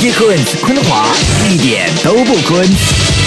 [0.00, 1.06] DJ 坤坤华
[1.46, 3.19] 一点都不坤。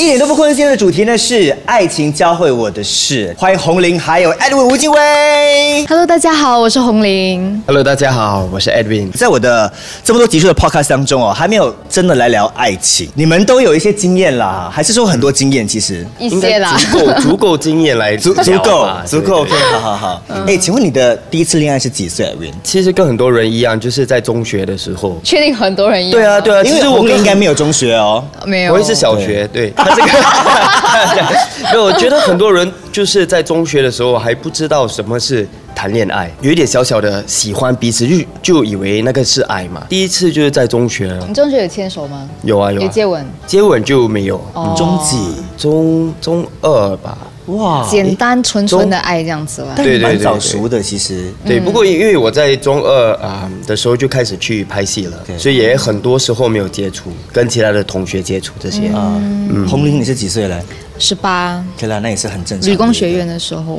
[0.00, 0.48] 一点都不困。
[0.54, 3.36] 今天的主题呢是爱情教会我的事。
[3.36, 5.86] 欢迎红玲，还有 Edwin 吴敬威。
[5.86, 7.62] Hello，大家好，我是红玲。
[7.66, 9.12] Hello，大家好，我是 Edwin。
[9.12, 9.70] 在我的
[10.02, 13.10] 这么多集数的 podcast 当中哦，还没有真的来聊爱情。
[13.14, 15.68] 你们都有一些经验啦，还是说很多经验？
[15.68, 19.42] 其实一些啦，足够 足够经验来足足够足够。
[19.42, 20.22] OK，好好好。
[20.46, 22.54] 哎，请问你的第一次恋爱是几岁，Edwin？
[22.64, 25.20] 其实跟很多人一样，就是在中学的时候。
[25.22, 26.12] 确定很多人一样。
[26.12, 28.24] 对啊，对啊，因为其实我红玲应该没有中学哦。
[28.46, 28.72] 没有。
[28.72, 30.08] 我也是小学，对，他这个，
[31.72, 39.82] 没有，我觉得很多人就是在中学的时候还不知道什么是谈恋爱，有一点小小的喜欢彼此，就就以为那个是爱嘛。
[39.88, 42.28] 第一次就是在中学了你，中学有牵手吗？
[42.42, 43.26] 有啊有啊，有接吻。
[43.46, 45.16] 接吻就没有，哦中几？
[45.56, 47.16] 中中二吧。
[47.56, 49.74] 哇，简单纯纯的爱这样子吧。
[49.76, 51.32] 但对对对蛮早熟的，其实。
[51.44, 58.88] 对，不过因为我在中二啊、的时候就开始去拍戏了，所以也很多时候没有接触，跟其他的同学接触这些。
[58.88, 59.20] 啊，
[59.68, 60.60] 红玲你是几岁了？
[60.98, 62.70] 十八，对啦，那也是很正常。
[62.70, 63.76] 理工学院的时候，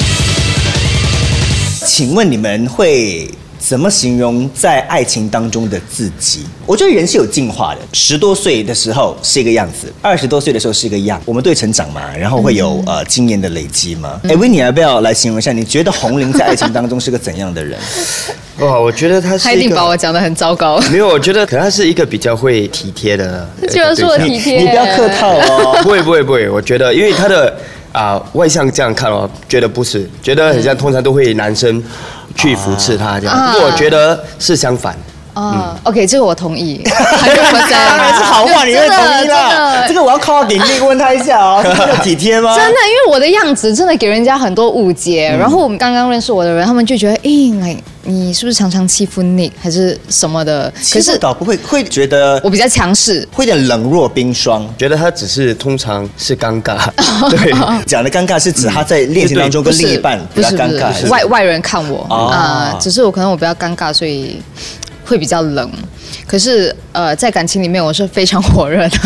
[1.85, 3.29] 请问你们会
[3.63, 6.45] 怎么形容在爱情当中的自己？
[6.65, 7.81] 我觉得人是有进化的。
[7.93, 11.21] 十多岁的时候是一个样子，二十多岁的时候是一个样。
[11.25, 14.19] 我们对成长嘛，然后会有、呃经验的累积嘛。
[14.23, 15.51] 哎、维尼要不要来形容一下？
[15.51, 17.77] 你觉得红玲在爱情当中是个怎样的人？
[18.59, 20.79] 哇，我觉得他是他一定把我讲的很糟糕。
[20.91, 23.47] 没有，我觉得可能他是一个比较会体贴的。
[23.61, 25.79] 呃居然说我体贴你不要客套哦。
[25.83, 27.55] 不会不会不会，我觉得因为他的
[27.91, 31.83] 啊、外向这样看哦，觉得不是，觉得很像通常都会男生
[32.35, 34.95] 去扶持他这样，啊不过我觉得是相反。
[35.33, 39.87] 哦，OK，这个我同意， 当然是好话，你会同意啦。
[39.87, 42.53] 这个我要靠点力问他一下哦，这个体贴吗？
[42.53, 45.33] 真的，因为我的样子真的给人家很多误解。
[45.39, 47.31] 然后我们刚刚认识我的人，他们就觉得，哎，
[47.61, 50.71] 来，你是不是常常欺负 Nick 还是什么的？
[50.91, 54.67] 可是倒不会，会觉得我比较强势，会有点冷若冰霜。
[54.77, 56.89] 觉得他只是通常是尴尬，
[57.29, 57.51] 对，
[57.85, 64.41] 讲的尴尬是指他在恋情当中跟另一半比不是不较尴尬，是外外人看我哦啊、只是我可能我比较尴尬，所以
[65.05, 65.71] 会比较冷。
[66.25, 68.97] 可是呃，在感情里面我是非常火热的，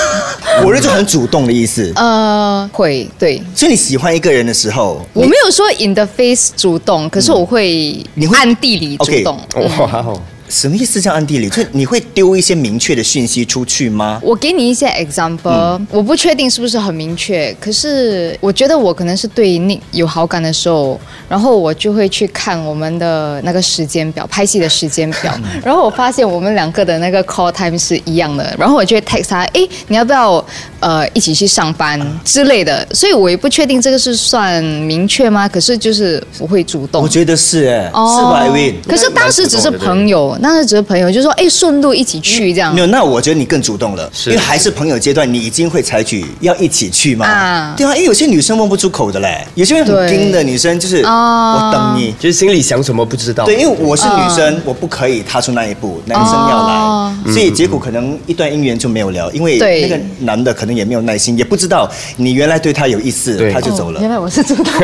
[0.62, 1.92] 火热就很主动的意思。
[1.96, 3.42] 呃，会对。
[3.54, 9.36] 所以你喜欢一个人的时候，我没有说 in the face 主动，可是我会你会暗地里主动。
[9.78, 10.20] 哇哦。
[10.48, 11.00] 什么意思？
[11.00, 14.20] 叫暗地里，就你会丢一些明确的讯息出去吗？
[14.22, 25.34] 我给你一些 example，、我不确定是不是很明确，可是我觉得我可能是对你有好感的时候，然后我就会去看我们的那个时间表，拍戏的时间表，
[25.64, 30.44] 然后我发现我们两个的那个 call time 是一样的，然后我就会 text 他，哎，你要不要
[30.84, 35.48] 呃一起去上班之类的，所以我也不确定这个是算明确吗？
[35.48, 37.02] 可是就是我会主动。
[37.02, 38.74] 我觉得是哎，哦是吧，Irene？
[38.86, 42.82] 可是当时只是朋友，当时只是朋友，就说哎顺路一起去这样没。
[42.82, 47.26] 有，那我觉得你更主动了，是因为还是朋友阶段，你已经会采取要一起去吗？
[47.26, 52.14] 啊对啊，因为有些女生问不出口的嘞，有些人很盯的女生就是哦我等你。
[52.18, 53.44] 就是心里想什么不知道。
[53.44, 64.00] 对，因为我是女生，我不可以踏出那一步，男生要来，哦所以结果可能一段姻缘就没有聊，因为那个男的可能也没有耐心，也不知道你原来对他有意思，他就走了。
[64.00, 64.64] 原来我是主动，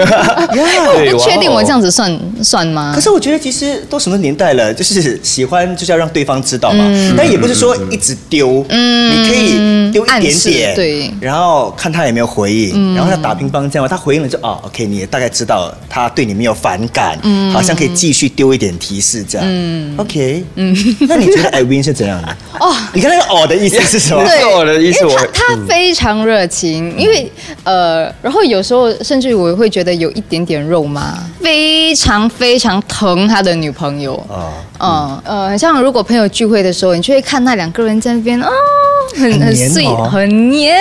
[0.53, 1.91] 对我不确定我这样子。
[1.91, 2.93] 算算吗？
[2.95, 6.85] 可是我觉得其实都什么年代了，就是喜欢就是要让对方知道嘛，
[7.17, 11.11] 但也不是说一直丢，你可以丢一点点，对。
[11.21, 17.19] 然后看他有没有回应，然后他打乒乓这样，他回应了就哦，OK，你也大概知道他对你没有反感，
[17.53, 19.47] 好像可以继续丢一点提示这样
[19.97, 20.77] ，OK，嗯，
[21.09, 22.37] 那你觉得 Irene 是怎样的？
[22.61, 24.23] 哦，你看那个哦的意思是什么？
[24.25, 24.45] 对。
[24.55, 27.33] 我的意思我他他非常热情，因为
[27.65, 34.15] 呃，然后有时候甚至我会觉得有一点点肉麻，非常非常疼他的女朋友。
[34.29, 38.49] 啊，嗯呃，像如果朋友聚会的时候，你就会看那两个人在那边哦，
[39.15, 40.77] 很很很碎，很黏。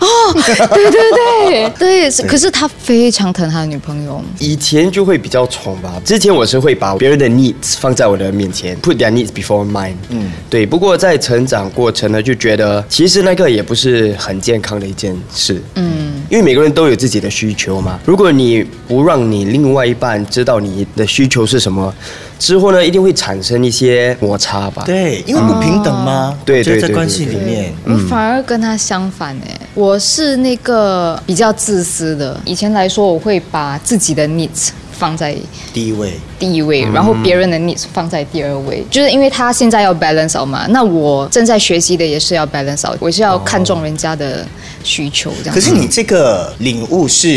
[0.00, 1.70] 哦，对对对
[2.10, 4.22] 对，可是他非常疼他的女朋友。
[4.38, 9.94] 以前就会比较宠吧，之前我是会把别人的 needs 放在我的面前，put their needs before mine。
[10.10, 10.64] 嗯，对。
[10.64, 15.62] 不过在成长过程呢，就觉得其实那个也不是很健康的一件事。
[15.74, 17.98] 嗯，因为每个人都有自己的需求嘛。
[18.06, 21.92] 如果你不让你另外一半知道你的需求是什么，
[22.40, 24.82] 之后呢，一定会产生一些摩擦吧。
[24.86, 26.36] 对，因为不平等吗？
[26.44, 27.72] 对对对在关系对里面。
[27.84, 32.40] 我反而跟他相反哎，我是那个比较自私的。
[32.46, 35.36] 以前来说，我会把自己的 needs 放在
[35.74, 44.46] 第一位，第一位，然后别人的 needs 放在第二位，就是因为他现在要 balance out 嘛，那我正在学习的也是要 balance out，我是要看重人家的
[44.82, 45.54] 需求这样。
[45.54, 47.28] 可是你这个领悟是，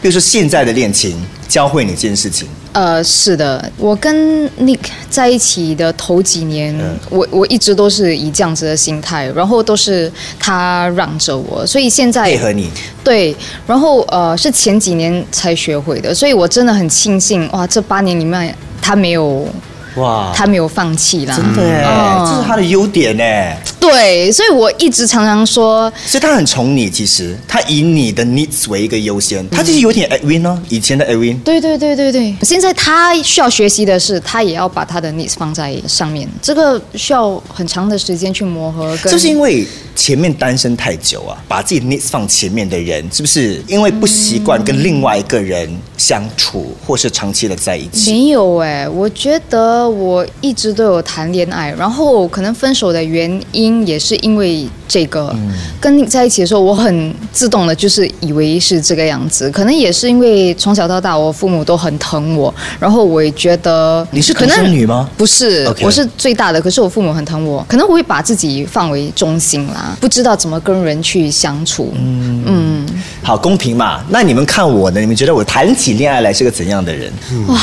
[0.00, 1.14] 比如说现在的恋情
[1.46, 6.94] 教会你这件事情，呃，是的，我跟 Nick 在一起的头几年，嗯。
[7.08, 12.68] 我我一直都是以这样子的心态，然后都是他让着我，所以现在配合你，
[13.02, 13.34] 对，
[13.66, 19.48] 然后呃是前几年才学会的，所以我真的很庆幸哇，这八年里面他没有
[19.96, 26.90] 哇，他没有放弃啦，真的哎，嗯这是他的优点哎，对，所以我一直常常说，所以他很宠你。
[26.90, 31.38] 其实他以你的 needs 为一个优先，他就是有点 Edwin 哦，以前的 Edwin。
[31.42, 39.12] 对对对对对，现在他需要学习的是，他也要把他的 needs 放在上面，这个需要很长的时间去磨合跟。
[39.12, 39.66] 就是因为
[39.96, 48.12] 前面单身太久啊，把自己 needs 放前面的人，是不是因为不习惯跟另外一个人相处，或是长期的在一起？
[48.12, 55.30] 没有哎、我觉得我一直都有谈恋爱，然后可能分手的原因也是因为这个。
[55.34, 55.50] 嗯
[55.80, 59.48] 跟你在一起的时候，我很自动的，就是以为是这个样子。
[59.50, 65.08] 可能也是因为从小到大，我父母都很疼我，然后我也觉得你是独可能生女吗？
[65.16, 71.92] 不是我是最大的，可是我父母很疼我，可能我会把自己放为中心啦，不知道怎么跟人去相处。
[71.96, 72.86] 嗯
[73.22, 74.00] 好公平嘛？
[74.08, 75.00] 那你们看我呢？
[75.00, 77.12] 你们觉得我谈起恋爱来是个怎样的人？
[77.48, 77.58] 哇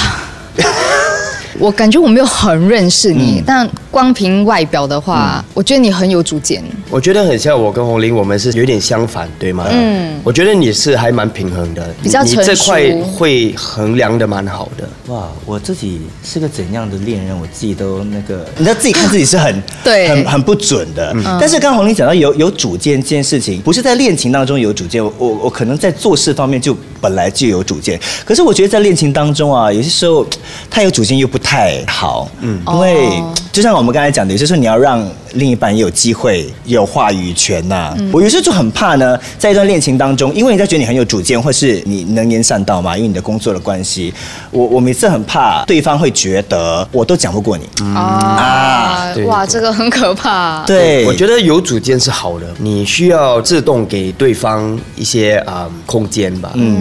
[1.60, 6.63] 我感觉我没有很认识你，嗯但光凭外表的话，我觉得你很有主见。
[6.90, 9.68] 我觉得很像我跟红玲，我们是有点相反，对吗？
[9.69, 14.90] 嗯，我觉得你是还蛮平衡的，你比较成熟这块会衡量的蛮好的。
[15.13, 21.16] 哇，我自己是个怎样的恋人，我自己都那个，你要自己看自己是很 对很很不准的。
[21.39, 28.00] 但是刚刚红玲讲到有有主见这件事情，不是在恋情当中有主见，我我我可能在做事方面就本来就有主见。
[28.25, 30.25] 可是我觉得在恋情当中啊，有些时候
[30.68, 44.13] 太有主见又不太好，嗯，因为哦就像我们刚才讲的，有些时候你要让另一半也有机会有话语权呐、我有时候就很怕呢，在一段恋情当中，因为人家觉得你很有主见，或是你能言善道嘛，因为你的工作的关系，
[44.51, 47.68] 我我每次很怕对方会觉得我都讲不过你。
[47.95, 50.63] 啊哇，这个很可怕。
[50.65, 56.51] 对，我觉得有主见是好的，你需要自动给对方一些啊、空间吧。
[56.56, 56.79] 嗯，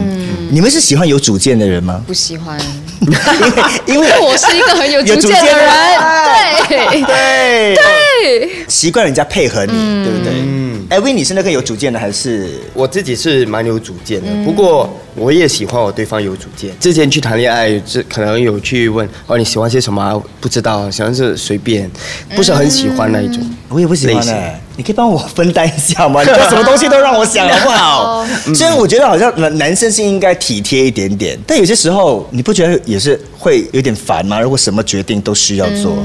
[0.50, 2.02] 你们是喜欢有主见的人吗？
[2.06, 2.58] 不喜欢，
[3.86, 5.66] 因为因为 我是一个很有有主主见的人。
[5.66, 5.72] 人。
[6.68, 7.02] 对。
[7.02, 7.74] 对。
[7.74, 9.72] 对，习惯人家配合你，
[10.04, 10.32] 对不对？
[10.82, 12.60] 嗯，哎，威，你是那个有主见的还是？
[12.74, 16.70] 我自己是蛮有主见的，不过我也喜欢我对方有主见。
[16.80, 20.20] 之前去谈恋爱，这可能有去问哦你喜欢些什么啊？
[20.40, 21.90] 不知道，喜欢是随便，
[22.34, 23.38] 不是很喜欢那一种。
[23.68, 26.20] 我也不喜欢类型哎，你可以帮我分担一下吗？
[26.24, 28.26] 你就什么东西都让我想好不好？
[28.54, 34.40] 虽然我觉得好像男男生是应该体贴一点点，但有些时候你不觉得也是会有点烦吗？
[34.40, 35.96] 如果什么决定都需要做，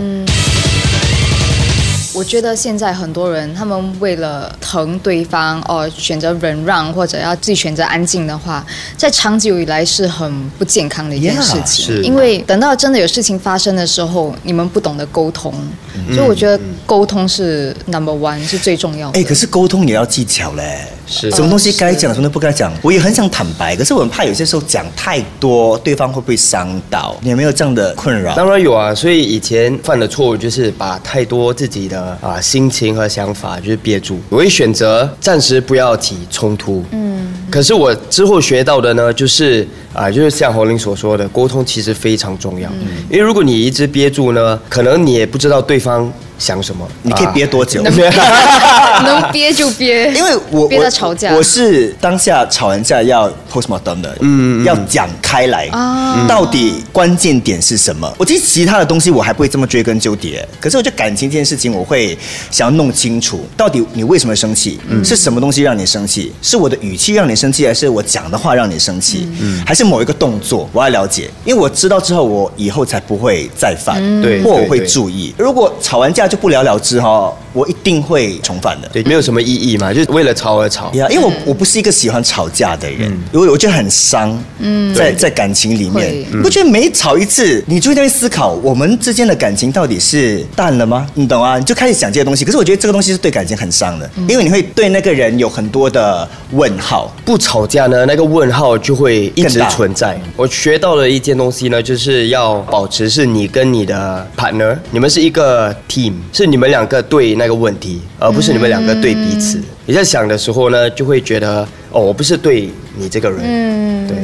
[2.18, 8.66] 我觉得现在很多人，他们为了疼对方，哦，选择忍让或者要自己选择安静的话，
[8.98, 11.86] 在长久以来是很不健康的一件事情。
[11.86, 15.54] 是因为等到真的有事情发生的时候，你们不懂得沟通，
[15.94, 19.20] 嗯所以我觉得沟通是 number one 是最重要的。
[19.20, 20.88] 哎，可是沟通也要技巧嘞。
[21.10, 22.70] 是什么东西该讲，什么都不该讲。
[22.82, 27.16] 我也很想坦白，可是我很怕有些时候讲太多，对方会不会伤到？
[27.22, 28.36] 你有没有这样的困扰？
[28.36, 34.20] 当然有啊，所以以前犯的错误就是把太多自己的啊心情和想法就是憋住。
[34.30, 36.84] 我会选择暂时不要提冲突。
[36.92, 42.70] 嗯，可是我之后学到的呢，就是啊，就是像侯林所说的，沟通其实非常重要。
[43.10, 46.88] 因为如果你一直憋住呢，可能你也不知道对方想什么。
[47.04, 47.84] 你可以憋多久？
[49.04, 51.34] 能憋就憋，因为我憋我到吵架。
[51.34, 58.12] 我是当下吵完架要 postmortem 的，嗯，要讲开来，啊到底关键点是什么？
[58.18, 62.18] 我其实其他的东西我还不会这么追根究底，可是我觉得感情这件事情，我会
[62.50, 64.80] 想要弄清楚，到底你为什么生气？
[64.90, 66.34] 嗯是什么东西让你生气？
[66.42, 69.28] 是我的语气让你生气，还是我讲的话让你生气？
[69.40, 70.68] 嗯还是某一个动作？
[70.74, 75.34] 我要了解，因为我知道之后，我以后才不会再犯，嗯对或我会注意。
[75.38, 78.88] 如果吵完架就不了了之哈，我一定会重犯的。
[78.90, 80.92] 对，没有什么意义嘛，就是为了吵而吵。
[80.94, 84.38] 呀，因为我我不是一个喜欢吵架的人，因为我觉得很伤。
[84.60, 91.08] 嗯，在在感情里面会，你不觉得每吵一次，你就会在那思考，我们之间的感情到底是淡了吗？
[91.16, 91.58] 你懂啊？
[91.58, 92.46] 你就开始想这些东西。
[92.46, 97.14] 可是我觉得这个东西是对感情很伤的，因为你会对那个人有很多的问号。
[97.26, 100.20] 不吵架呢，那个问号就会一直存在。
[100.36, 109.62] 我学到了一件东西呢，就是要保持是你跟你的 partner，你们是一个 team，是你们两个对那个问题，而不是你们两个对彼此。
[109.86, 114.18] 你在想的时候呢，就会觉得哦，我不是对你这个人，嗯对。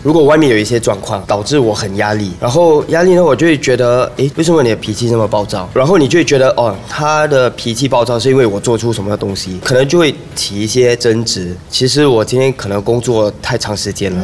[0.00, 5.68] 如果外面有一些状况导致我很压力，然后压力呢，我就会觉得，诶，为什么你的脾气这么暴躁？
[5.74, 11.54] 然后你就会觉得，哦，他的脾气暴躁是因为我做出什么东西，可能就会起一些争执。
[11.68, 14.22] 其实我今天可能工作太长时间了，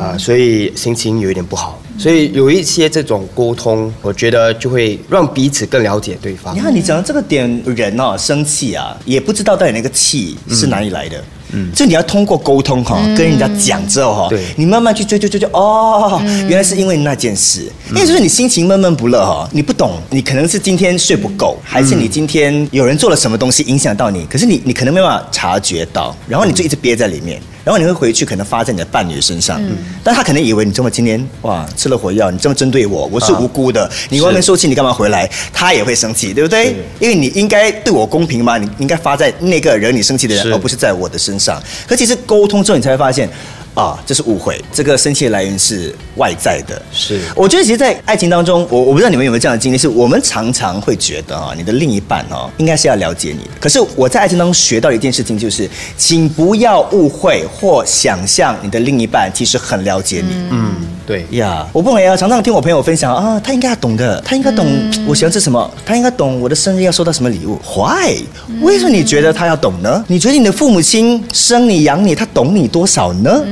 [0.00, 1.81] 啊、所以心情有一点不好。
[1.98, 6.60] 所以有一些这种沟通，我觉得就会让彼此更了解对方你。
[6.60, 11.22] 看你讲到这个点，人哦生气啊，也不知道到底那个气是哪里来的。
[11.54, 16.18] 嗯，就你要通过沟通哈、跟人家讲之后哈、对你慢慢去追追追追，哦，
[16.48, 27.38] 原来是因为那件事，因为就是你心情闷闷不乐哈、你不懂，你可能是今天睡不够，还是你今天有人做了什么东西影响到你，可是你你可能没办法察觉到，然后你就一直憋在里面。
[27.64, 35.30] 然后你会回去，可能发在你的伴侣身上，嗯但他可能以为你这么今天哇吃了火药，你这么针对我，我是无辜的，你外面受气，你干嘛回来？
[35.52, 36.74] 他也会生气，对不对？
[36.98, 41.62] 因为你应该对我公平嘛，你应该发在那个惹你生气的人，而不是在我的身上。
[41.86, 43.28] 可其实沟通之后，你才会发现。
[43.74, 44.62] 啊，这是误会。
[44.72, 46.80] 这个生气的来源是外在的。
[46.92, 53.50] 是我觉得其实，在爱情当中，我我不知道你们有没有这样的经历，是我们常常会觉得啊、你的另一半哦，应该是要了解你的。
[53.60, 60.34] 可是我在爱情当中学到的一件事情就是，请不要误会或想象你的另一半其实很了解你。
[60.50, 60.74] 嗯，
[61.06, 61.26] 对。
[61.30, 64.66] 呀我不懂呀，常常听我朋友分享啊，他应该要懂的，他应该懂
[65.06, 67.60] 我喜欢吃什么，他应该懂我的生日要收到什么礼物。
[67.76, 68.22] Why？
[68.60, 70.04] 为什么你觉得他要懂呢？
[70.08, 73.42] 你觉得你的父母亲生你养你，他懂你多少呢？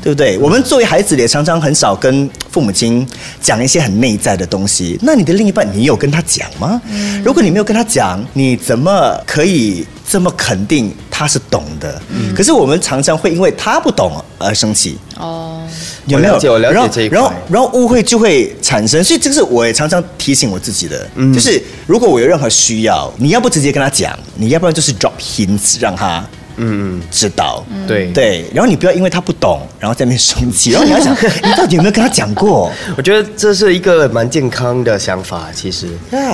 [0.00, 0.38] 对不对？
[0.38, 3.06] 我们作为孩子也常常很少跟父母亲
[3.40, 4.96] 讲一些很内在的东西。
[5.02, 6.80] 那你的另一半，你有跟他讲吗？
[7.24, 12.00] 如果你没有跟他讲，你怎么可以这么肯定他是懂的？
[12.34, 14.96] 可是我们常常会因为他不懂而生气。
[15.16, 15.60] 哦，
[16.08, 16.34] 有没有？
[16.34, 17.18] 我了解我了解然后这一块。
[17.18, 26.24] 然后，然后误会就会产生，所以这个是我也常常提醒我自己的，就是如果我有任何需要，你要不直接跟他讲，你要不然就是 drop hints 让他
[26.58, 27.64] 嗯，知道。
[27.86, 28.12] 对。
[28.12, 32.70] 对，然后你不要因为他不懂，然后在那边生气， 然后你要想，你到底有没有跟他讲过？
[32.96, 35.88] 我觉得这是一个蛮健康的想法，其实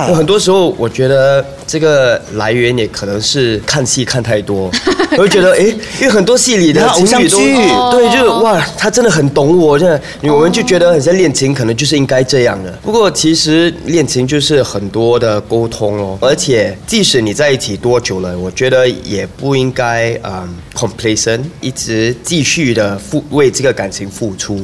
[0.07, 4.71] 有很多时候，我觉得这个来源也可能是看戏看太多，
[5.17, 5.63] 我就觉得，哎，
[5.99, 7.29] 因为很多戏里的偶像剧
[7.91, 10.01] 对，就是哇，他真的很懂我，真的，
[10.33, 12.71] 我们就觉得很像恋情，可能就是应该这样的。
[12.83, 24.63] 不过其实恋情就是很多的沟通哦，而且即使你在一起多久了，我觉得也不应该嗯 complacent，一直继续的付为这个感情付出。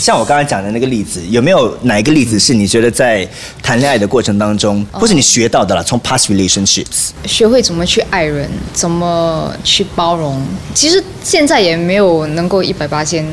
[0.00, 3.28] 像我刚才讲的那个例子，有没有哪一个例子是你觉得在
[3.62, 5.82] 谈恋爱的过程当中，或是你学到的啦？
[5.82, 10.42] 从 past relationships，学会怎么去爱人，怎么去包容。
[10.74, 13.26] 其实现在也没有能够一百八千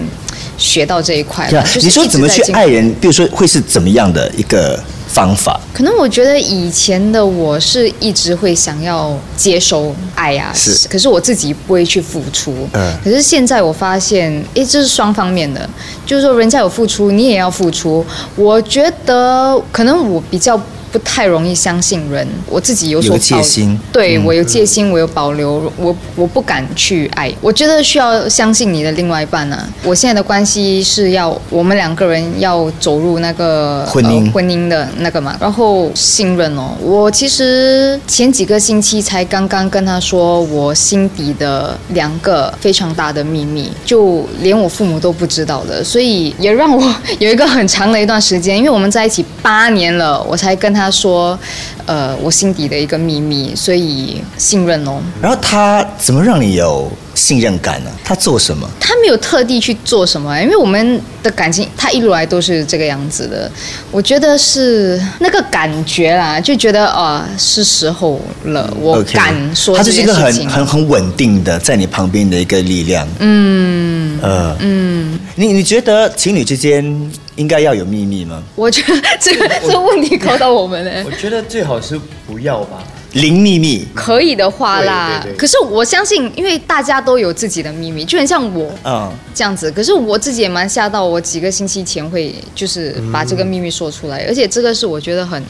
[0.57, 2.93] 学到这一块对啊，就是你说怎么去爱人？
[2.99, 5.59] 比如说会是怎么样的一个方法？
[5.73, 12.53] 可能我觉得以前的我是一直会想要接收爱啊，是可是我自己不会去付出。
[12.73, 15.67] 嗯可是现在我发现，诶，这是双方面的，
[16.05, 18.05] 就是说人家有付出，你也要付出。
[18.35, 20.59] 我觉得可能我比较。
[20.97, 27.31] 不太容易相信人，我自己有所戒保心对、我有戒心，我有保留，我我不敢去爱。
[27.39, 36.75] 我觉得需要相信你的另外一半呢、我现在的关系是要我们两个人要走入那个婚姻呃婚姻的那个嘛，然后信任哦。
[36.81, 51.37] 我其实前几个星期才刚刚跟他说我心底的两个非常大的秘密，就连我父母都不知道的，所以也让我 有一个很长的一段时间，因为我们在一起八年了，我才跟他说，
[51.85, 55.01] 呃，我心底的一个秘密，所以信任哦。
[55.21, 57.91] 然后他怎么让你有信任感呢？
[58.03, 58.67] 他做什么？
[58.79, 63.49] 他没有特地去做什么，因为我们的感情，他一路来都是这个样子的。
[63.91, 70.47] 我觉得是那个感觉啦，就觉得呃、是时候了，我敢说这他就是一个很。
[70.47, 73.07] 很很稳定的在你旁边的一个力量。
[73.19, 78.43] 嗯，呃，嗯，你你觉得情侣之间应该要有秘密吗？
[78.55, 81.03] 我觉得这个这个问题考到我们嘞。
[81.05, 82.83] 我觉得最好是不要吧。
[83.13, 83.87] 零秘密。
[83.95, 89.71] 可以的话啦，对对对可是我相信，因为大家都有自己的秘密，就很像我嗯，这样子。
[89.71, 95.41] 可是我自己也蛮吓到，我几个星期前会就是把这个秘密说出来，而且这个是我觉得很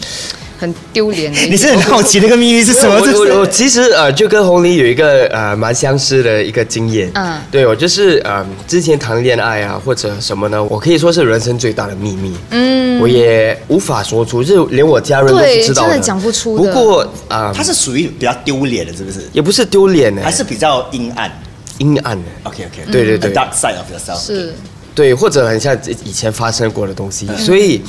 [0.58, 1.40] 很丢脸的。
[1.48, 3.00] 你是很好奇那个秘密是什么？
[3.00, 7.10] 我是我我其实呃，就跟红林有一个呃蛮相似的一个经验。
[7.14, 12.36] 嗯嗯，对我就是呃之前谈恋爱啊或者什么呢，我可以说是人生最大的秘密。
[12.50, 19.22] 嗯，我也无法说出，就是连我家人都不知道的，真的讲不出不过啊，它是属于比较丢脸的，是不是？
[19.34, 21.32] 也不是丢脸的，还是比较阴暗
[21.78, 22.24] 阴暗的。
[22.44, 24.20] ？OK OK，对对对 dark side of yourself。
[24.20, 24.54] 是
[24.96, 27.82] 对，或者很像以前发生过的东西，嗯所以。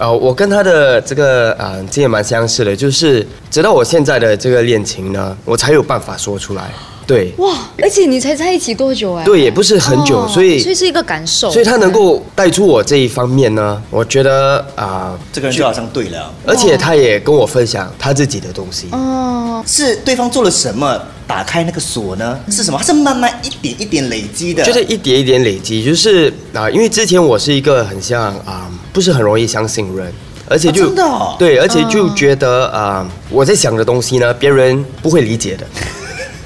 [0.00, 6.70] 呃，我跟他的这个呃经验蛮相似的，就是直到我现在的这个恋情呢，我才有办法说出来。
[7.06, 9.24] 对，哇，而且你才在一起多久哎？
[9.24, 18.88] 对，也不是很久，哦所以所以是一个感受，所以他能够带出我这一方面呢，我觉得啊、这个人就好像对了，而且他也跟我分享他自己的东西。
[18.92, 20.98] 哦，是对方做了什么
[21.30, 22.36] 打开那个锁呢？
[22.50, 22.76] 是什么？
[22.76, 30.12] 它是慢慢一点一点累积的，就是一点一点累积，就是啊、因为之前我是一个很像啊、不是很容易相信人，
[30.48, 31.36] 而且就、啊真的哦？
[31.38, 35.64] 对，而且就觉得啊、我在想的东西呢，别人不会理解的。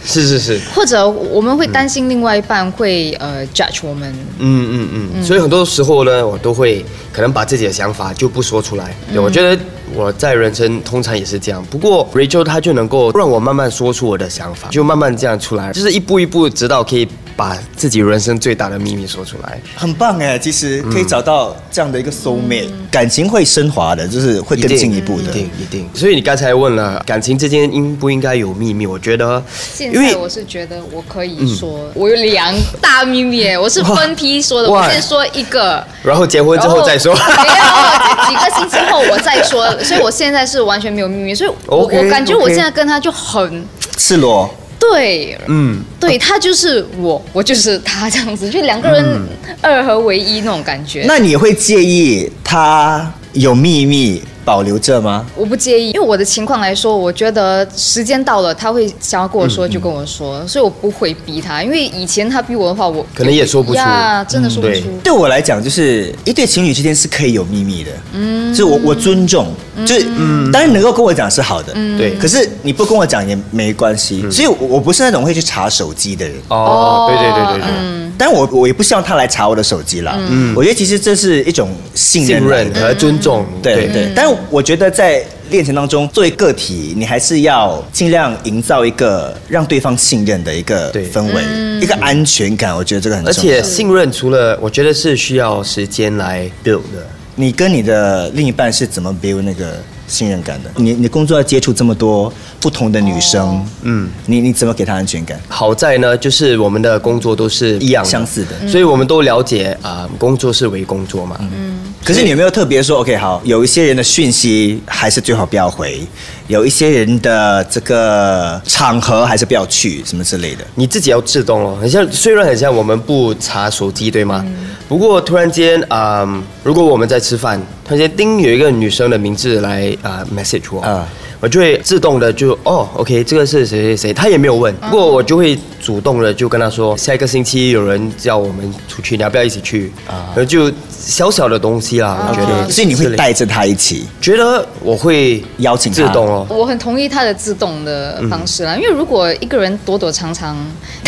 [0.07, 8.95] 是是是，或者我们会担心另外一半会呃 judge 我们，嗯嗯嗯，所以很多时候呢，我都会可能把自己的想法就不说出来。
[9.11, 9.59] 对，我觉得
[9.97, 11.65] 我在人生通常也是这样。
[11.71, 19.61] 不过 Rachel 她就能够让我慢慢说出我的想法，就慢慢这样出来，就是一步一步，直到可以把自己人生最大的秘密说出来。
[19.75, 25.31] 很棒哎，其实可以找到这样的一个 soul mate，、感情会升华的，就是会更进一步的。
[25.31, 25.89] 一定一定。
[25.95, 29.43] 所以你刚才问了感情之间应不应该有秘密，我觉得，
[29.75, 37.15] 现因为在我是觉得我可以说，我有两大秘密，我是分批说的，我先说一个，然后结婚之后再说。
[37.15, 43.65] 没有几个星期后我再说，所以我现在是完全没有秘密，所以我我感觉我现在跟他就很
[43.97, 49.21] 赤裸，对，嗯，对他就是我，我就是他这样子，就两个人
[49.61, 51.05] 二合为一那种感觉。
[51.07, 55.25] 那你会介意他有秘密保留着吗？
[55.37, 61.63] 我不介意，因为我的情况来说，我觉得时间到了，他会想要跟我说就跟我说，所以我不会逼他。
[61.63, 64.89] 因为以前他逼我的话，我可能也说不出呀，真的说不对出。
[65.03, 69.47] 对我来讲，就是一对情侣之间是可以有秘密的，嗯，就我我尊重，
[69.87, 76.37] 就是嗯，当然能够跟我讲是好的，嗯，对可是你不跟我讲也没关系，所以我我不是那种会去查手机的人。
[76.49, 78.04] 哦，对对对对对。
[78.17, 80.17] 但我我也不希望他来查我的手机啦。
[80.31, 92.75] 嗯，我觉得其实这是一种信任信任和尊重，对对，但是我觉得在恋情当中，作为个体，你还是要尽量营造一个让对方信任的一个氛围，一个安全感。
[92.75, 93.57] 我觉得这个很而重要。
[93.57, 97.07] 而且信任除了我觉得是需要时间来 build 的。
[97.37, 100.71] 你跟你的另一半是怎么 build 那个信任感的？
[100.77, 105.41] 你你工作要接触这么多不同的女生，嗯，你你怎么给她安全感？
[105.49, 111.37] 好在呢，就是我们的工作都是一样相似的所以我们都了解啊、工作是为工作嘛。
[111.41, 111.74] 嗯，
[112.05, 116.07] 可是你有没有特别说，OK，好，有一些人的讯息还是最好不要回，
[116.49, 120.63] 有一些人的这个场合还是不要去，什么之类的。
[120.75, 124.45] 你自己要自动哦，很像，虽然很像我们不查手机，对吗？
[124.87, 126.29] 不过突然间啊、
[126.63, 131.09] 如果我们在吃饭，突然间叮有一个女生的名字来啊、message 我，啊
[131.45, 139.93] 我就会自动的就哦，OK，这个是谁谁谁，他也没有问，不过我就会主动的就跟他说，下一个星期有人叫我们出去，你要不要一起去？
[140.07, 144.07] 啊，然后就小小的东西啦，我觉得，所以你会带着他一起。
[144.23, 146.47] 觉得我会邀请他自动哦。
[146.49, 150.57] 我很同意他的自动的方式啦，因为如果一个人躲躲藏藏，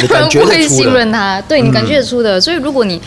[0.03, 2.39] 你当然 不会信任他，对你感觉得出的。
[2.39, 3.01] 所以如果你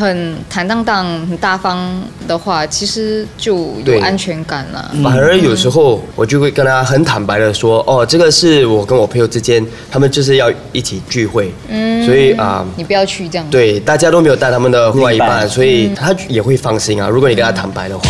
[0.00, 4.90] 很坦荡荡、很大方的话，其实就有安全感了。
[5.04, 12.64] 反而有时候我就会跟他很坦白的说，哦，这个是我跟我朋友之间，他们就是要一起聚会，嗯，所以啊。
[12.76, 13.46] 你不要去这样。
[13.50, 17.06] 对，大家都没有带他们的另外一半，半所以他也会放心啊。
[17.08, 18.04] 如果你跟他坦白的话，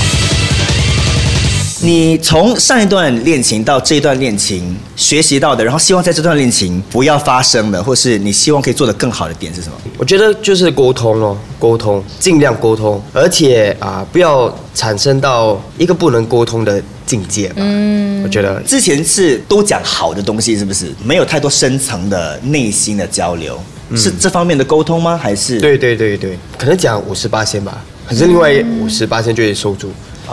[1.83, 9.75] 你从上一段恋情到这一段恋情学习到的，然后希望在这段恋情不要发生的，或是你希望可以做得更好的点是什么？
[9.97, 17.55] 我觉得就是沟通咯，沟通，尽量沟通，而且啊，不要产生到一个不能沟通的境界吧。
[17.57, 20.93] 嗯，我觉得之前是都讲好的东西，是不是？
[21.03, 23.59] 没有太多深层的内心的交流，
[23.97, 25.17] 是这方面的沟通吗？
[25.17, 25.59] 还是？
[25.59, 29.91] 对对对对，可能讲五十八先吧，可是另外五十八先就会收住，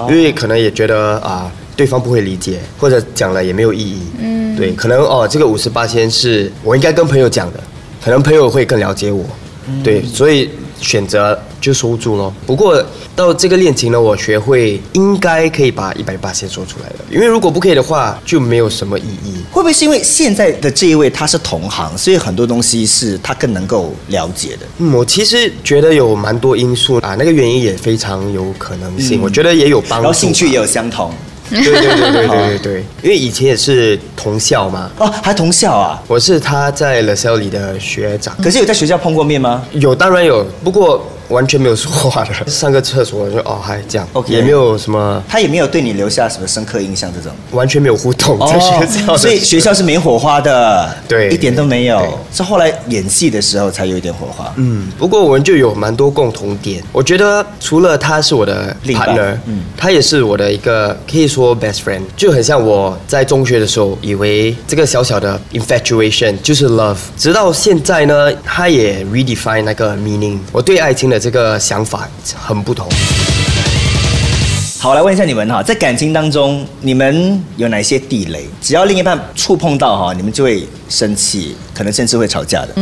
[0.10, 4.02] 因为可能也觉得啊、对方不会理解，或者讲了也没有意义。
[4.20, 7.60] 嗯，对，可能哦，这个五十八千是我应该跟朋友讲的，
[8.04, 9.24] 可能朋友会更了解我。
[9.84, 12.34] 对，所以选择就收住咯。
[12.46, 12.84] 不过
[13.16, 19.36] 到这个恋情呢，我学会应该可以把一百八先说出来了，因为如果不可以的话，就没有什么意义。
[19.52, 24.66] 会不会是因为现在的这一位他是同行，所以很多东西是他更能够了解的？
[24.80, 30.04] 嗯，我其实觉得有蛮多因素啊，那个原因也非常有可能性，嗯我觉得也有帮助。
[30.04, 31.12] 然后兴趣也有相同，
[31.50, 36.02] 对对对对对对对， 因为以前也是同校嘛，哦，还同校啊？
[36.08, 39.64] 我是他在 l a s a l 里的学长，可是有在学校碰过面吗？
[39.74, 44.08] 有当然有，不过完全没有说话的， 上个厕所就哦嗨这样。
[44.14, 47.32] OK 也没有什么，他也没有对你留下什么深刻印象这种。
[47.52, 51.30] 完全没有互动，在学校哦 所以学校是没火花的，对。
[51.30, 52.18] 一点都没有。
[52.34, 54.52] 是后来演戏的时候才有一点火花。
[54.58, 56.82] 嗯，不过我们就有蛮多共同点。
[56.92, 70.38] 我觉得除了他是我的 partner，嗯嗯，他也是我的一个可以说 best friend，就很像我在中学的时候以为这个小小的 infatuation 就是 love，直到现在呢，他也 redefine 那个 meaning。
[70.52, 72.88] 我对爱情的这个想法很不同。
[74.80, 78.46] 好，我来问一下你们哈，在感情当中，你们有哪些地雷？
[78.62, 82.76] 只要另一半触碰到哈，你们就会生气，可能甚至会吵架的。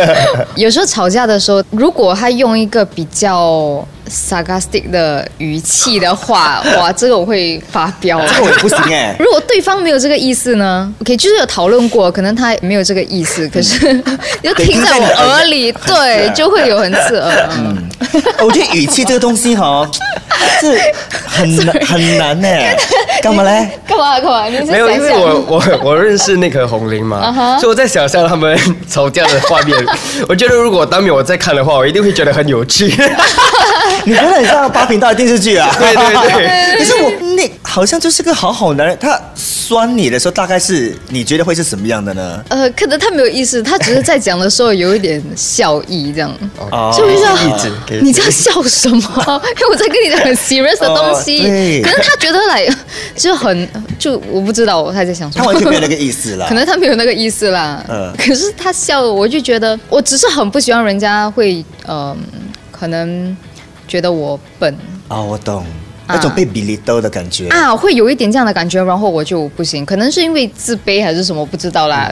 [0.56, 8.20] 有时候吵架的时候，如果他用一个比较 sarcastic 的语气的话，哇，这个我会发飙。
[8.26, 13.78] 这个我不行哎、 如果对方没有这个意思呢？OK，就是有讨论过，可能他没有这个意思，可是
[14.44, 17.48] 就听在我耳里，对，就会有很刺耳。
[17.56, 17.88] 嗯，
[18.44, 19.88] 我觉得语气这个东西哈，
[20.60, 20.78] 是
[21.26, 22.48] 很难很难呢、
[23.22, 23.68] 干嘛嘞？
[23.86, 24.46] 干嘛干嘛？
[24.48, 29.76] 你是没有，因为我我我认识那个红玲嘛所以我在想象他们吵架的画面。
[30.28, 32.92] 我觉得如果当面我在看的话，我一定会觉得很有趣。
[34.06, 35.70] 你觉得很像八频道的电视剧啊？
[35.78, 36.78] 对 对对。
[36.78, 42.44] 可是我那好像就是个好好男人，他酸你的时候，大概是你觉得会是什么样的呢？
[42.48, 46.32] 呃，可能他没有意思，他只是在讲的时候有一点笑意这样。
[46.70, 48.98] 哦所以我就意志说你在笑什么？
[49.56, 52.66] 因为我在跟你讲很 serious 的东西，可是他觉得来
[53.16, 57.84] 就很就我不知道他在想什么，他完全没有那个意思啦可能他没有那个意思啦。
[57.88, 62.16] 嗯可是他笑，我就觉得我只是很不喜欢人家会嗯、
[62.70, 63.36] 可能
[63.88, 64.76] 觉得我笨。
[65.08, 65.64] 哦，我懂，
[66.08, 67.48] 那种被比利兜的感觉。
[67.48, 72.10] 啊，会有一点这样的感觉，然后我就不行，可能是因为自卑还是什么，不知道啦。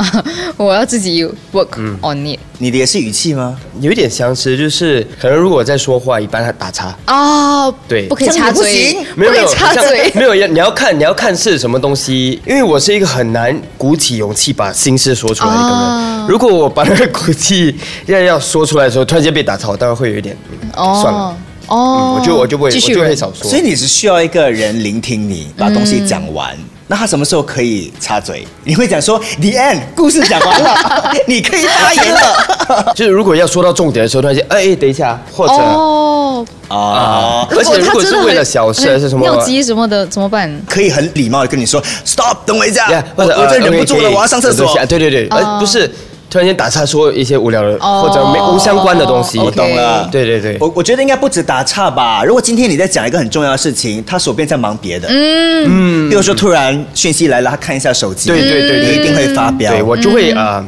[0.56, 2.38] 我要自己 work on it。
[2.58, 3.56] 你的也是语气吗？
[3.80, 6.96] 有一点相似，就是可能如果在说话，一般他打岔。
[7.06, 10.12] 哦，对不可以插嘴也不行，不可以插嘴。
[10.14, 15.78] 没有要你要看你要看是什么东西，因为我是一个很难鼓起勇气把心事说出来的一个人。
[15.78, 17.76] 啊如果我把那个鼓气
[18.06, 20.34] 要要说出来的时候，突然间被打岔，我当然会有一点、
[20.74, 21.36] 嗯算了。
[21.68, 23.48] 哦嗯，我就我就不会，我就会少说。
[23.50, 26.56] 所以你是需要一个人聆听你，把东西讲完。
[26.86, 28.46] 那他什么时候可以插嘴？
[28.64, 32.92] 你会讲说，The end，故事讲完了， 你可以发言了。
[32.94, 40.54] 就是如果要说到重点的时候，突然间，哎、哎等一下，或者、哦，啊，而且如果是为了小事还是什么尿急什么的怎么办？
[40.68, 45.90] 可以很礼貌的跟你说，Stop，等我一下 Yeah，，我或者我真忍不住了，我要上厕所对对对，呃，不是
[46.34, 48.02] 突然间打岔说一些无聊的、哦。
[48.02, 49.38] 或者没无相关的东西。
[49.38, 50.56] 我懂了，对对对。
[50.58, 52.24] 我我觉得应该不止打岔吧。
[52.24, 56.08] 如果今天你在讲一个很重要的事情，他手边在忙别的，嗯。
[56.08, 59.70] 嗯，比如说突然讯息来了，他看一下手机，对对对对你一定会发飙。
[59.70, 60.64] 对我就会啊，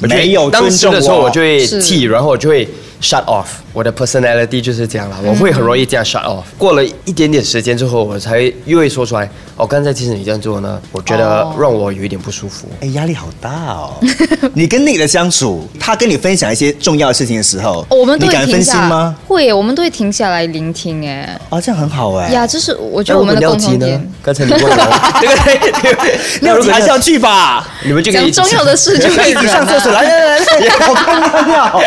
[0.00, 1.24] 我就会没有当时的时候我。
[1.26, 1.80] 我就会是。
[1.80, 2.68] 气，然后我就会
[3.00, 3.46] shut off。
[3.72, 6.44] 我的 personality 就是这样了，我会很容易这样 shut off。
[6.56, 9.28] 过了一点点时间之后，我才又会说出来。
[9.56, 12.66] 哦，刚才其实你这样做呢，我觉得哦让我有一点不舒服。
[12.80, 13.94] 哎，压力好大哦！
[14.52, 19.14] 你跟你的相处，他跟你分享一些重要的事情的时候，哦我们都你敢分会停下心吗？
[19.28, 21.08] 会，我们都会停下来聆听。
[21.08, 22.30] 哎，啊，这样很好哎。
[22.30, 24.12] 呀，这是我觉得我们的共同点。
[24.22, 25.44] 刚才你问我，对不
[26.02, 26.18] 对？
[26.40, 27.64] 尿急还是要去吧？
[27.84, 30.44] 你们就可以讲重要的事就可以一起上厕所，来来来来，
[30.88, 31.80] 我看尿尿，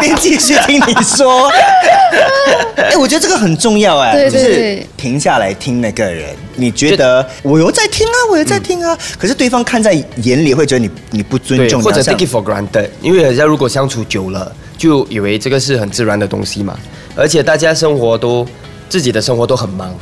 [0.00, 1.50] 边继续听你说。
[2.76, 6.34] 哎，我觉得这个很重要哎，就是停下来听那个人。
[6.56, 16.78] 你觉得我有在听啊，我有在听啊，可是对方看在眼里会觉得你你不尊，重，或者你好像 take it for granted，因为人家如果相处久了，就以为这个是很自然的东西嘛。
[17.14, 18.46] 而且大家生活都
[18.88, 19.94] 自己的生活都很忙，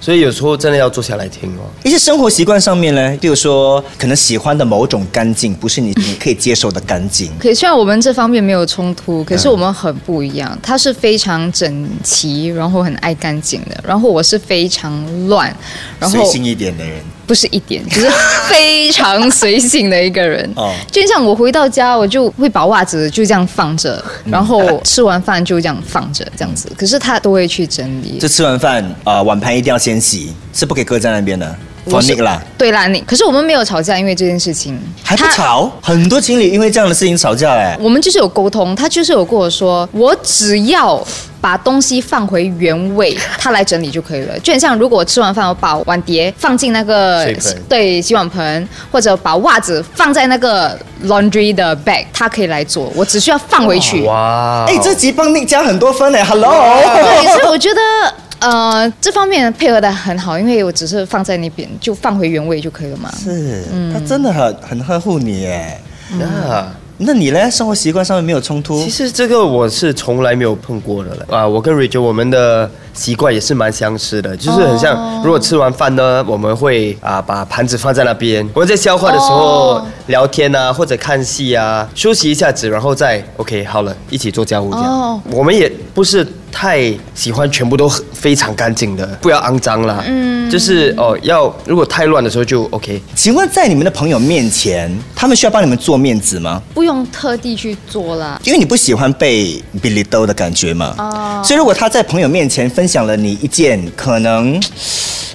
[0.00, 1.68] 所以有时候真的要坐下来听哦。
[1.84, 7.30] 一些生活习惯上面呢，比如说可能喜欢的某种干净，不是你 你可以接受的干净。
[7.38, 10.58] 可虽然我们这方面没有冲突，可是我们很不一样。
[10.62, 15.54] 他是非常整齐，然后很爱干净的，然后我是非常乱，
[15.98, 18.10] 然后随性一点的人，不是一点， 就是
[18.48, 20.50] 非常随性的一个人。
[20.56, 26.68] 哦就像我回到家，我就会把袜子就这样放着，然后吃完饭就这样放着，这样子。
[26.76, 28.26] 可是他都会去整理就。
[28.26, 31.56] 吃完饭啊、呃碗盘一定要先洗，是不可以搁在那边的。
[31.84, 37.76] 我啦，对啦，你可是我们没有吵架，因为这件事情还不吵，很多情侣因为这样的事情吵架哎。
[37.80, 41.02] 我们就是有沟通，他就是有跟我说，我只要
[41.40, 44.38] 把东西放回原位，他来整理就可以了。
[44.40, 47.26] 就很像如果我吃完饭，我把碗碟放进那个
[47.68, 54.02] 对洗碗盆，或者把袜子放在那个 laundry 的 bag，他可以来做，我只需要放回去。
[54.02, 56.52] 哇，哎，这集帮 Nick 加很多分哎，Hello。
[56.94, 57.80] 对，所以我觉得
[58.40, 63.10] 呃，这方面配合的很好，因为我只是放在那边，就放回原位就可以了嘛。
[63.16, 65.78] 是，他真的很很呵护你耶。
[66.18, 66.66] 那
[67.02, 67.50] 那你呢？
[67.50, 68.90] 生活习惯上面没有冲突其？
[68.90, 71.48] 实这个我是从来没有碰过的了啊！
[71.48, 84.86] 我跟 Rachel 我们的习惯也是蛮相似的，就是很像，如果吃完饭呢，我们会啊把盘子放在那边，我们在消化的时候哦聊天啊，或者看戏啊，休息一下子，然后再 OK 好了，一起做家务这样。
[84.86, 90.02] 哦我们也不是太喜欢全部都非常干净的，不要肮脏啦。
[90.06, 93.00] 嗯，就是哦，要如果太乱的时候就 OK。
[93.14, 96.62] 请问在你们的朋友面前，他们需要帮你们做面子吗？
[96.74, 98.40] 不用特地去做啦。
[98.44, 100.94] 因为你不喜欢被 belittle 的感觉嘛。
[100.98, 104.60] 哦所以如果他在朋友面前分享了你一件可能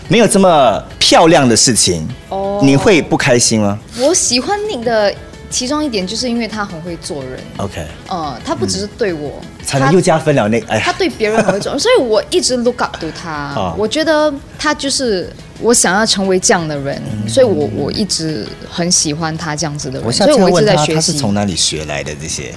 [0.08, 5.14] 没有这么漂亮的事情，哦你会不开心吗我喜欢 Nick 的
[5.50, 7.40] 其中一点，就是因为他很会做人。
[7.58, 13.32] ？OK，呃，他不只是对我，才能又加分了那哎，他对别人很会做人， 所以我一直 look up to 他。
[13.32, 20.94] 啊我觉得他就是我想要成为这样的人，所以我我一直很喜欢他这样子的人，所以我一直在学习。
[20.96, 22.54] 他是从哪里学来的这些？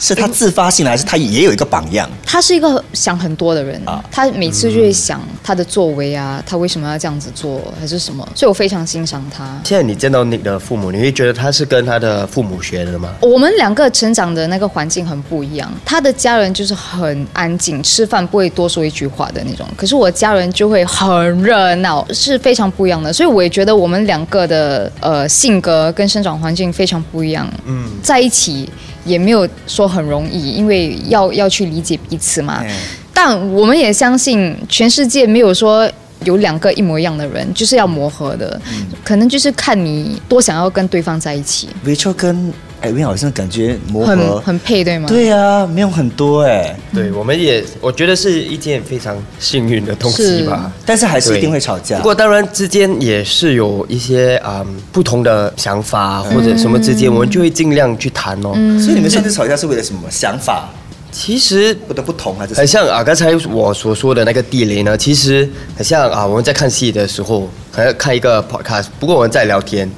[0.00, 2.10] 是他自发性的，还是他也有一个榜样？
[2.26, 9.60] 他是一个想很多的人，啊他每次就会想他的作为啊，他为什么要这样子做，还是什么，所以我非常欣赏他。
[9.64, 13.10] 现在你见到你的父母，你会觉得他是跟他的父母学的吗？
[13.20, 23.12] 我们两个成长的那个环境很不一样，他的家人就是很安静，吃饭不会多说一句话的那种，可是我家人就会很热闹，是非常不一样的。
[23.12, 28.70] 所以我也觉得我们两个的呃性格跟生长环境非常不一样，嗯，在一起
[29.04, 32.62] 也没有说很容易，因为要要去理解彼此嘛。
[32.62, 32.70] 嗯
[33.12, 35.86] 但我们也相信，全世界没有说
[36.24, 38.60] 有两个一模一样的人，就是要磨合的，
[39.04, 42.52] 可能就是看你多想要跟对方在一起，Rachel 跟
[42.82, 45.06] Edwin 好像感觉磨合，很配，对吗？
[45.06, 50.72] 对啊，没有很多哎，对，我们也我觉得是一件非常幸运的东西吧。
[50.86, 52.04] 但是还是一定会吵架不。
[52.04, 58.52] 过当然之间也是有一些嗯不同的想法或者什么之间，我们就会尽量去谈哦。
[58.80, 60.70] 所以你们上次吵架是为了什么想法
[61.12, 62.66] 其实不得不同还是什很？
[62.66, 69.90] 像啊，刚才我所说的那个地雷呢，其实很像啊，我们在看戏的时候，还要看一个 podcast，不过我们在聊天，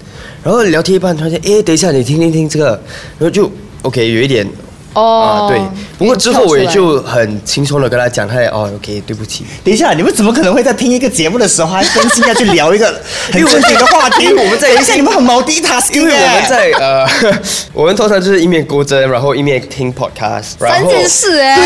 [0.43, 2.71] 然后聊天一半，突然间，哎，等一下，你听听听这个，
[3.19, 3.51] 然后就
[3.83, 4.47] OK，有一点
[4.95, 5.61] 哦啊，对。
[5.99, 9.45] 不过之后我也就很轻松的跟他讲，他也哦，OK，对不起。
[9.65, 12.87] 等一下，你们怎么可能会在听一个节目的时候还分心要去聊一个
[13.31, 14.25] 很正经的话题？
[14.25, 17.07] 因为我们在等一下，你们很 multitasking，因为我们哎在呃，
[17.73, 21.57] 我们通常就是一面钩针，然后一面听 podcast，然三后件事哎、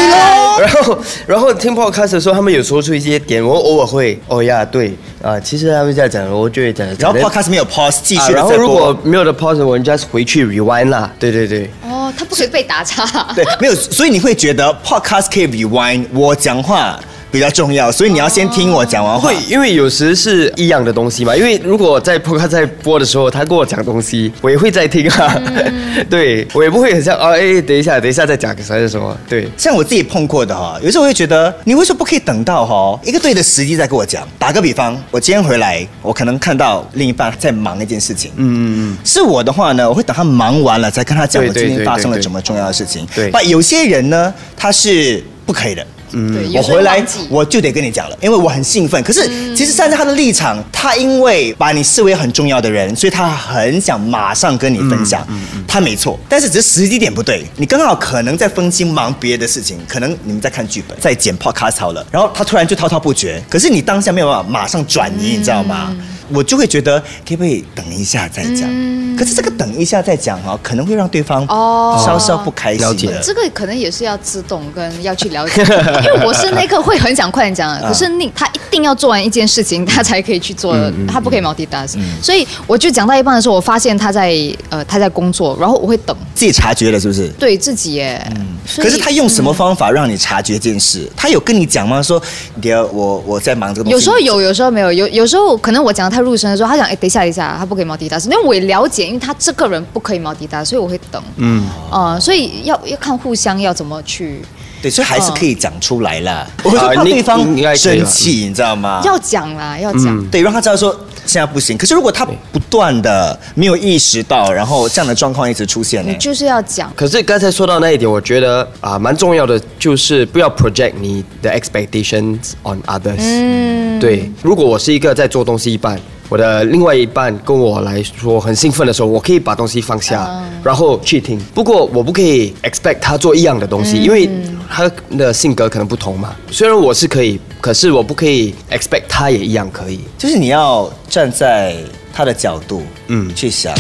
[0.60, 6.86] 然后然后听 podcast 的时候，他们有说出一些点，我偶尔会哦呀，对啊，其实他们这样讲，我就会讲。
[6.98, 9.10] 然后 podcast 没有 pause，继啊续的在然后如果播。
[9.10, 11.10] 没有的 pause，我们 just 回去 rewind 啦。
[11.18, 13.32] 对对对，哦，他不可以被打岔。
[13.34, 16.98] 对，没有，所以你会觉得 podcast 可以 rewind，我讲话
[17.36, 19.36] 比较重要，所以你要先听我讲完话会。
[19.46, 21.36] 因为有时是一样的东西嘛。
[21.36, 25.38] 因为如果在 podcast 在播的时候，他跟我讲东西，我也会在听啊。
[26.08, 29.14] 对我也不会很像啊，哎，等一下，等一下再讲还是什么？
[29.28, 29.46] 对。
[29.58, 34.26] 像我自己碰过的哈，有时候我会觉得，你为什么不可以等到哈一个对的时机再跟我讲？
[34.38, 43.06] 打个比方，我今天回来，我可能看到另一半在忙一件事情，嗯嗯嗯，是我的话呢，我会等他忙完了再跟他讲我今天发生了什么重要的事情。
[43.14, 45.86] 对那有些人呢，他是不可以的。
[46.10, 49.02] 对，有时候我回来我就得跟你讲了，因为我很兴奋。
[49.02, 55.26] 可是其实站在他的立场，他因为把你视为很重要的人，所以他很想马上跟你分享。
[55.66, 57.44] 他没错，但是只是时机点不对。
[57.56, 65.94] 你刚好可能在分心忙别的事情，可能你们在看剧本，在剪 podcast 好了，然后他突然就滔滔不绝，可是你当下没有办法马上转移，你知道吗？
[66.32, 68.68] 我就会觉得可不可以等一下再讲？
[69.16, 73.18] 可是这个等一下再讲哈，可能会让对方哦稍稍不开心了解的。
[73.22, 75.62] 这个可能也是要自动跟要去了解，
[76.04, 80.76] 因为我是那个会很想快点讲的，可是你他一定要做完一件事情，他才可以去做，
[81.08, 81.96] 他不可以 multitask。
[82.20, 84.36] 所以我就讲到一半的时候，我发现他在
[84.68, 87.28] 呃他在工作，然后我会等自己察觉了是不是？
[87.38, 88.22] 对自己耶。
[88.66, 91.08] 所以可是他用什么方法让你察觉这件事？
[91.16, 92.02] 他有跟你讲吗？
[92.02, 92.20] 说，
[92.60, 93.92] 爹，我我在忙这个东西。
[93.92, 101.22] 有时候有，有时候没有，有有时候可能我讲他入声的时候，他讲哎等一下等一下，他不可以 multitask，因为我也了解，因为他这个人不可以 multitask，所以我会等。
[101.36, 104.40] 嗯，啊、所以要要看互相要怎么去
[104.86, 106.46] 对，所以还是可以讲出来啦。
[106.62, 109.00] 我会说啊你怕对方生气，你知道吗？
[109.04, 110.24] 要讲啦，要讲。
[110.26, 110.94] 对，让他知道说
[111.24, 111.76] 现在不行。
[111.76, 116.18] 可是如果他不断的没有意识到，然后这样的状况一直出现呢你？
[116.18, 123.16] 就是要讲，可是刚才说到那一点，我觉得啊，蛮重要的，就是不要 project 你的 expectations on others。
[123.18, 124.30] 嗯，对。
[124.42, 130.28] 如果我是一个在做东西一半，我的另外一半跟我来说很兴奋的时候，我可以把东西放下，
[130.64, 131.40] 然后去听。
[131.54, 134.28] 不过我不可以 expect 他做一样的东西，因为
[134.68, 136.34] 他的性格可能不同嘛。
[136.50, 140.00] 虽然我是可以可是我不可以 expect 他也一样可以。
[140.18, 141.76] 就是你要站在
[142.12, 143.72] 他的角度，嗯嗯，去想。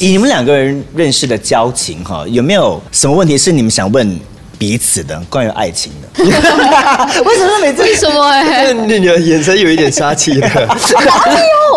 [0.00, 4.20] 以你们两个人认识的交情，哈，有没有什么问题是你们想问
[4.58, 6.24] 彼此的关于爱情的？
[6.24, 8.72] 为什么每次为什么哎？
[8.74, 10.48] 你的眼神有一点杀气的。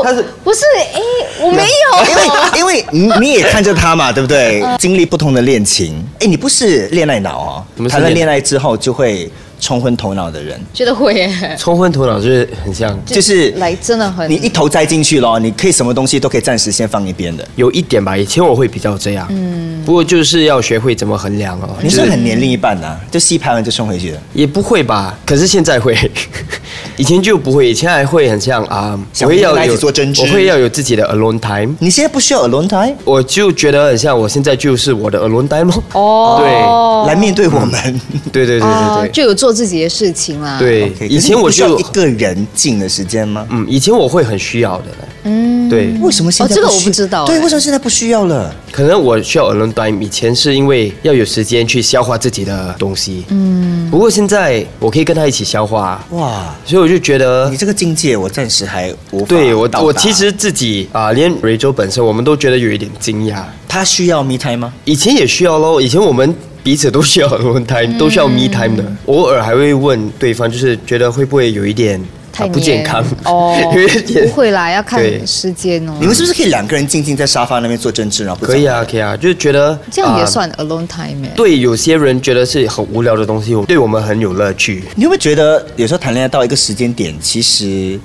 [0.03, 0.99] 他是不是哎，
[1.41, 2.57] 我没有因为有。
[2.57, 4.63] 因为你你也看着他嘛，对不对？
[4.79, 17.47] 经历不同的恋情，哎，你不是恋爱脑哦谈了恋恋爱之后就会冲昏头脑的人，觉得会耶，冲昏头脑，就是很像，就是来真的很你一头栽进去了，你可以什么东西都可以暂时先放一边的。
[17.55, 18.17] 有一点吧。
[18.17, 21.69] 以前我会比较这样，嗯，不过就是要学会怎么衡量哦。
[21.81, 24.19] 你是很黏另一半呐、就戏拍完就冲回去了。
[24.33, 25.15] 也不会吧？
[25.25, 25.95] 可是现在会，
[26.97, 31.75] 以前就不会，以前还会很像啊，我会要有做针织我会要有自己的 alone time。
[31.79, 38.01] 你现在不需要 alone time 我就觉得很像，我现在就是我的 alone time 哦，对，来面对我们。
[38.31, 40.57] 对对对哦对对就有做自己的事情啦。
[40.59, 43.45] 对以前我需要一个人静的时间吗？
[43.49, 44.85] 嗯，以前我会很需要的。
[45.23, 48.53] 嗯，对，为什么现在哦这个我不知道对，哎为什么现在不需要了？
[48.71, 53.23] 可能我需要 alone time，以前是因为要有时间去消化自己的东西。
[53.29, 63.43] 嗯，不过现在我可以跟他一起消化，哇，所以我就觉得你这个境界我暂时还无法对我，我其实自己啊、连瑞州本身我们都觉得有一点惊讶。
[63.67, 64.73] 他需要 me time 吗？
[64.85, 68.85] 以前也需要喽，以前我们彼此都需要 alone time，、都需要 me time 的。
[69.07, 71.99] 偶尔还会问对方，就是觉得会不会有一点、
[72.31, 75.93] 太不健康哦有一点不会啦，要看对时间哦。
[75.99, 81.31] 你们是不是可以两个人静静在沙发那边做针织，然后不可以啊，可以啊，就是觉得啊这样也算 alone time 哎。
[81.35, 84.83] 对，有些人觉得是很无聊的东西，对我们很有乐趣。
[84.95, 87.99] 你会不会觉得有时候谈恋爱到一个时间点，其实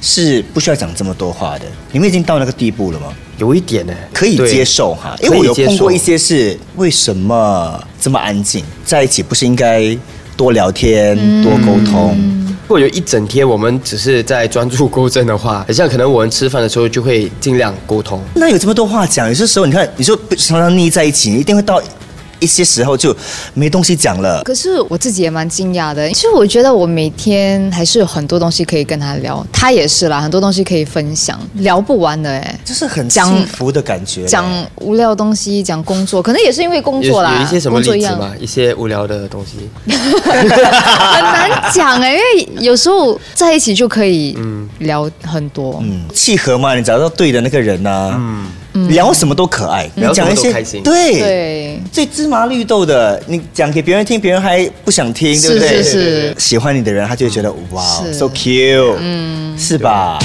[0.00, 1.66] 是不需要讲这么多话的？
[1.92, 3.12] 你们已经到那个地步了吗？
[3.36, 9.96] 有一点呢，可以接受哈，因为我有碰过一些是为什么这么安静，在一起不是应该
[10.36, 12.39] 多聊天、多沟通？
[12.70, 18.22] 如果有一整天我们只是在专注沟通的话，很像可能我们吃饭的时候就会尽量沟通。
[18.32, 21.82] 那有这么多话讲，有些时候你看，你就常常腻在一起，你一定会到
[22.40, 23.16] 一些时候就
[23.54, 24.42] 没东西讲了。
[24.42, 32.60] 可是我自己也蛮惊讶的，其实我觉得我每天还是有很多东西可以跟他聊，他也是啦，很多东西可以分享，聊不完的哎。
[32.64, 34.24] 就是很讲幸福的感觉。
[34.24, 34.44] 讲
[34.76, 38.32] 无聊的东西，讲工作，可能也是因为工作啦，有一些什么工作子吗？
[38.40, 39.68] 一些无聊的东西。
[40.24, 44.36] 很难讲哎，因为有时候在一起就可以
[44.78, 45.78] 聊很多。
[45.82, 48.46] 嗯，契合嘛，你找到对的那个人呐、嗯，
[48.88, 50.82] 聊什么都可爱，你聊什么讲一些都开心。
[50.82, 51.80] 对对。
[51.92, 55.68] 最芝麻绿豆的，你讲给别人听，别人还不想听，对不对？
[55.68, 55.90] 是是。
[55.90, 60.18] 是喜欢你的人，他就会觉得哇是，so cute，嗯，是吧？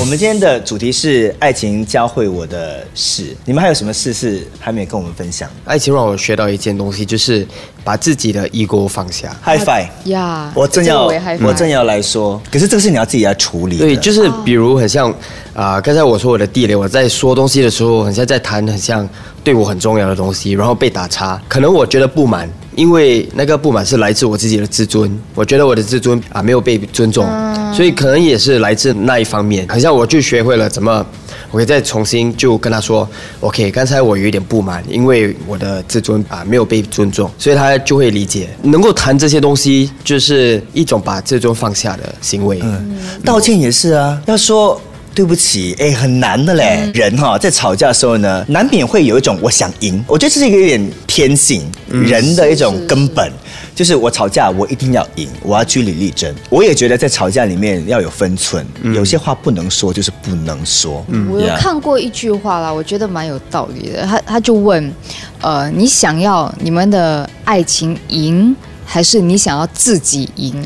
[0.00, 7.46] 我们今天的主题是爱情教会我的事，你们还有什么事是还没有跟我们分享爱情让我学到一件东西，就是
[7.82, 9.34] 把自己的 ego 放下。
[9.44, 9.88] ？High five！
[10.04, 13.78] 呀，我正要这个我正要来说，可是这个是你要自己来处理。
[13.78, 15.14] 对，就是比如很像
[15.52, 19.06] 啊、刚才我说我的地雷，我在说东西的时候，很像在谈很像
[19.44, 27.26] 对我很重要的东西，然后被打叉，可能我觉得不满，因为那个不满是来自我自己的自尊，我觉得我的自尊啊没有被尊重，
[27.74, 31.04] 所以可能也是来自那一方面，很像我就学会了怎么。
[31.50, 33.08] 我可以再重新就跟他说
[33.40, 42.60] ，OK，刚才我有一点不满，因为我的自尊啊没有被尊重，所以他就会理解，能够谈这些东西，就是一种把自尊放下的行为。
[42.62, 44.80] 嗯，道歉也是啊，要说。
[45.12, 46.88] 对不起，哎，很难的嘞。
[46.94, 53.30] 人哈、在吵架的时候呢，难免会有一种我想赢，我觉得这是一个有点天性，人的一种根本，
[53.74, 56.34] 就是我吵架我一定要赢，我要据理力争。
[56.50, 61.04] 我也觉得在吵架里面要有分寸，有些话不能说就是不能说。
[61.30, 64.02] 我有看过一句话啦，我觉得蛮有道理的。
[64.04, 64.92] 他他就问，
[65.40, 68.54] 呃，你想要你们的爱情赢，
[68.84, 70.62] 还是你想要自己赢？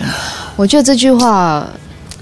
[0.57, 1.69] 我觉得这句话，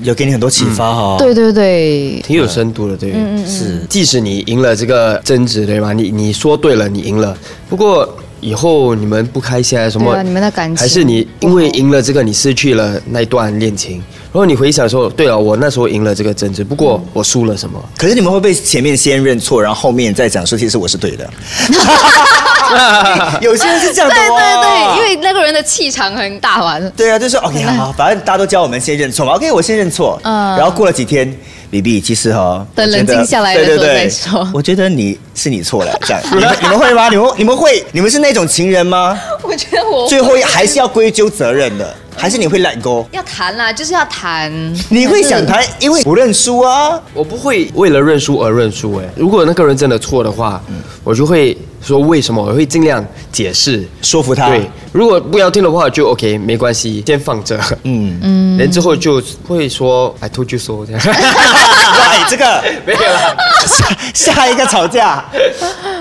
[0.01, 5.93] 有给你很多启发哈、对对对，挺有深度的，对，嗯是即使你赢了这个争执，对吗？
[5.93, 7.37] 你你说对了，你赢了。
[7.69, 10.13] 不过以后你们不开心啊什么？
[10.13, 14.03] 对啊你们的感情还是你因为赢了这个，你失去了那段恋情。
[14.33, 17.83] 然后你回想说，对了，我那时候赢了这个争执，不过我输了什么？
[17.97, 21.31] 可是你们会不会前面先认错，然后后面再讲说其实我是对的？
[23.43, 24.39] 有些人是这样的对哦。
[24.39, 26.81] 对对，因为那个人的气场很大嘛。
[26.97, 29.35] 对啊，就是 OK 好，好反正大家都教我们先认错嘛。
[29.35, 30.19] OK，我先认错。
[30.25, 31.31] 嗯然后过了几天
[31.73, 36.23] ，B B，其实哈，等冷静下来的时候对对对再说 我觉得你是你错了，这样。
[36.31, 37.09] 你们你们会吗？
[37.09, 37.83] 你们你们会？
[37.93, 39.19] 你们是那种情人吗？
[39.43, 43.07] 我觉得我最后还是要归咎责任的，还是你会 let go？
[43.13, 44.53] 要谈啦，就是要谈。
[44.91, 47.01] 你会想谈，因为不认输啊。
[47.15, 48.97] 我不会为了认输而认输。
[48.99, 50.63] 哎，如果那个人真的错的话，
[51.03, 53.87] 我就会说为什么，我会尽量解释。
[54.01, 54.49] 说服他。
[54.49, 57.59] 对，如果不要听的话，就 OK，没关系，先放着。
[57.83, 61.03] 嗯嗯， 然之后就会说 I told you so 这样。
[61.07, 65.25] 哇，这个 没有了，下下一个吵架，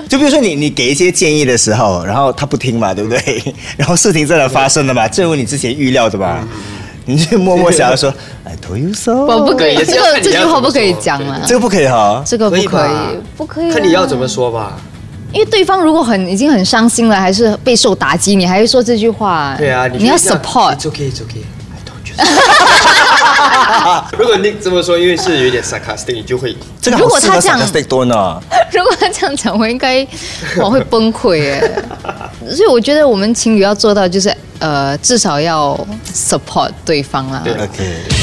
[0.08, 3.54] 就比如说你你给一些建议的时候，然后他不听嘛，对不对？
[3.76, 6.38] 然后事情真的发生了嘛，正如你之前预料的嘛，
[7.04, 8.12] 你就默默想要说
[8.44, 12.22] I told you so，我不可以，这个这句话不可以讲了，这个不可以哈。
[12.24, 12.90] 这个不可以，
[13.36, 13.74] 不可以啊。
[13.74, 14.78] 看你要怎么说吧。
[15.32, 19.54] 因为对方如果很已经很伤心了，还是备受打击，你还会说这句话？
[19.58, 20.76] 对啊，你要 support。
[20.76, 21.42] It's okay, it's okay.
[21.72, 22.14] I told you.
[24.18, 28.40] 如果你这么说，因为是有点 sarcastic，你就会这个如果他这样 sarcastic 多呢。
[28.72, 30.06] 如果他这样讲，我应该
[30.58, 31.82] 我会崩溃耶。
[32.50, 35.78] 所以我觉得我们情侣要做到就是呃，至少要
[36.14, 37.40] support 对方啦。
[37.44, 38.21] 对 OK。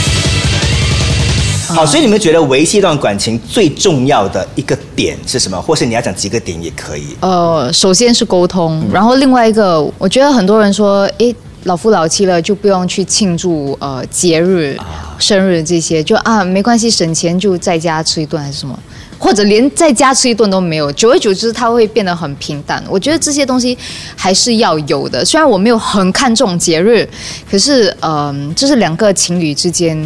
[1.76, 5.62] 好，所以你们觉得维系一段感情最重要的一个点是什么？
[5.62, 7.16] 或是你要讲几个点也可以。
[7.22, 14.78] 呃，首先是沟通，然后另外一个，我觉得很多人说，诶，老夫老妻了就不用去庆祝呃节日、
[15.20, 18.78] 生日这些，就啊没关系，省钱就在家吃一顿还是什么。
[19.22, 22.82] 或者连在家吃一顿都没有，久而久之，它会变得很平淡。
[22.90, 23.78] 我觉得这些东西
[24.16, 25.26] 还是要有的。
[25.26, 27.06] 虽然我没有很看重节日，
[27.52, 30.02] 可是，嗯、这是两个情侣之间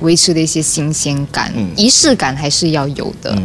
[0.00, 3.36] 维持的一些新鲜感、仪式感还是要有的。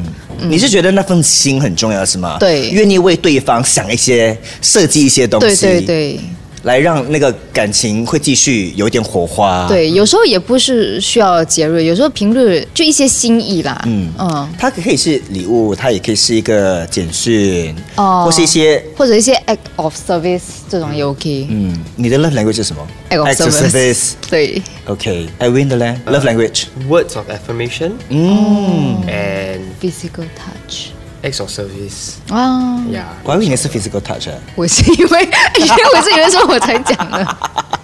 [0.50, 2.38] 你是觉得那份心很重要是吗？
[2.40, 6.20] 对愿意为对方想一些、设计一些东对西，对对。
[6.64, 13.82] 来让那个感情会继续有一点火花。，对，有时候也不是需要节日，有时候平日就一些心意啦。
[13.86, 18.84] 嗯嗯，它可以是礼物，它也可以是一个简讯，哦或是一些。
[18.96, 21.48] 或者一些 act of service 这种也 OK。
[21.50, 24.12] 嗯，你的 love language 是什么 act of service。
[24.30, 26.66] 对，OK，I win 的嘞，love language。
[26.88, 30.90] words of affirmation 嗯，and physical touch
[31.24, 32.14] acts of service.
[32.30, 33.04] 啊，Yeah.
[33.24, 34.34] 我还以为你是 physical touch 啊。
[34.56, 35.24] 我是因为，
[35.60, 37.38] 因为我是因为说我才讲的，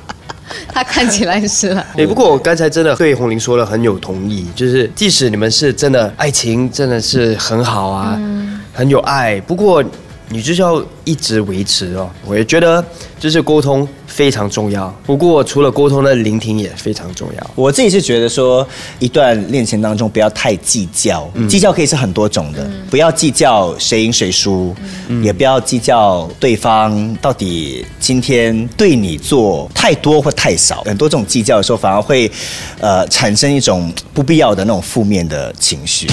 [0.74, 1.86] 他看起来是了。
[1.96, 8.20] 诶，不过我刚才真的对红玲说了很有同意，就是即使你们是真的爱情真的是很好啊，
[8.74, 9.84] 很有爱，不过
[10.30, 12.10] 你就是要一直维持哦。
[12.26, 12.84] 我也觉得
[13.20, 17.52] 就是沟通非常重要，不过除了沟通的，聆听也非常重要。
[17.56, 18.68] 我自己是觉得说，
[19.00, 24.76] 一段恋情当中不要太计较，计较可以是很多种的，不要计较谁赢谁输，
[25.24, 32.30] 也不要计较对方到底今天对你做太多或太少，很多这种计较的时候，反而会
[32.80, 36.08] 呃产生一种不必要的那种负面的情绪。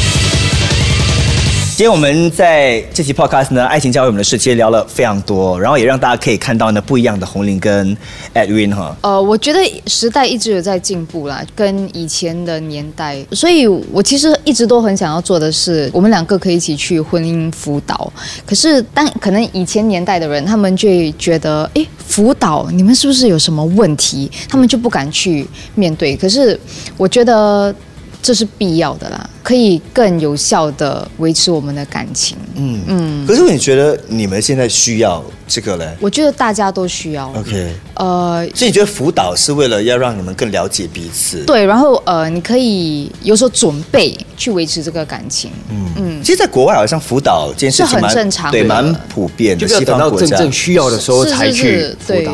[1.76, 7.96] 今天我们在这期 podcast 呢，爱情教会我们的事，其实聊了非常多，然后也让大家可以看到呢不一样的红玲跟
[8.32, 8.96] Edwin 哈。
[9.00, 9.58] 呃，我觉得
[9.88, 18.12] 时代一直有在进步啦，跟以前的年代，所以我其实一直都很想要做的是，我们两个可以一起去婚姻辅导。
[18.46, 24.30] 可是当可能以前年代的人，他们就会觉得，诶，辅导你们是不是有什么问题？
[24.48, 25.44] 他们就不敢去
[25.74, 26.14] 面对。
[26.14, 26.56] 可是
[26.96, 27.74] 我觉得
[28.22, 32.36] 这是必要的啦，可以更有效的维持我们的感情。
[32.56, 33.26] 嗯嗯。
[33.26, 37.30] 可是你觉得你们现在需要这个嘞我觉得大家都需要。
[37.36, 37.72] ？OK。
[37.96, 41.44] 呃，所以你觉得辅导是为了要让你们更了解彼此？。
[41.44, 45.50] 对，然后呃，你可以有所准备去维持这个感情。
[45.70, 49.66] 嗯嗯其实，在国外好像辅导这件事情是很蛮正常的对，蛮普遍的。
[49.68, 52.32] 就到西方国家真正需要的时候是才去是是辅对导。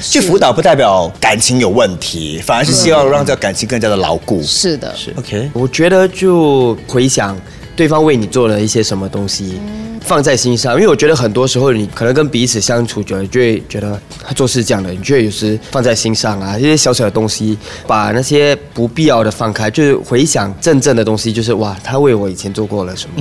[0.00, 4.42] 去辅导不代表感情有问题，反而是希望让这感情更加的牢固。
[4.42, 5.50] 是的，是 OK。
[5.52, 7.38] 我觉得就回想
[7.76, 9.58] 对方为你做了一些什么东西，
[10.00, 23.14] 放在心上，因为我觉得很多时候你可能跟彼此相处久了，就会觉得他做事这样的，你就会有时放在心上啊，一些小小的东西，把那些不必要的放开，就是回想真正的东西，就是哇，他为我以前做过了什么。